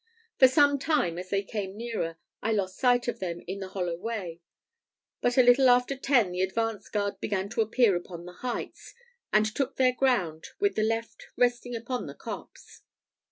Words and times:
For 0.39 0.47
some 0.47 0.79
time, 0.79 1.19
as 1.19 1.29
they 1.29 1.43
came 1.43 1.77
nearer, 1.77 2.17
I 2.41 2.53
lost 2.53 2.79
sight 2.79 3.07
of 3.07 3.19
them 3.19 3.43
in 3.45 3.59
the 3.59 3.67
hollow 3.67 3.95
way; 3.95 4.41
but 5.21 5.37
a 5.37 5.43
little 5.43 5.69
after 5.69 5.95
ten 5.95 6.31
the 6.31 6.41
advance 6.41 6.89
guard 6.89 7.19
began 7.19 7.49
to 7.49 7.61
appear 7.61 7.95
upon 7.95 8.25
the 8.25 8.33
heights, 8.33 8.95
and 9.31 9.45
took 9.45 9.75
their 9.75 9.93
ground 9.93 10.47
with 10.59 10.73
the 10.75 10.81
left 10.81 11.27
resting 11.37 11.75
upon 11.75 12.07
the 12.07 12.15
copse. 12.15 12.81